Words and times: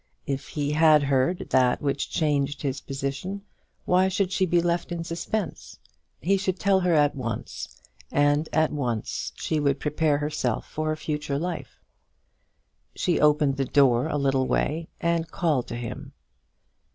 If 0.25 0.47
he 0.47 0.71
had 0.71 1.03
heard 1.03 1.49
that 1.51 1.79
which 1.79 2.09
changed 2.09 2.63
his 2.63 2.81
purpose, 2.81 3.23
why 3.85 4.07
should 4.07 4.31
she 4.31 4.47
be 4.47 4.59
left 4.59 4.91
in 4.91 5.03
suspense? 5.03 5.77
He 6.21 6.37
should 6.37 6.57
tell 6.59 6.79
her 6.79 6.95
at 6.95 7.13
once, 7.15 7.79
and 8.11 8.49
at 8.51 8.71
once 8.71 9.31
she 9.35 9.59
would 9.59 9.79
prepare 9.79 10.17
herself 10.17 10.67
for 10.67 10.87
her 10.87 10.95
future 10.95 11.37
life. 11.37 11.77
So 11.77 12.91
she 12.95 13.19
opened 13.21 13.57
the 13.57 13.65
door 13.65 14.07
a 14.07 14.17
little 14.17 14.47
way, 14.47 14.87
and 14.99 15.29
called 15.29 15.67
to 15.67 15.75
him. 15.75 16.13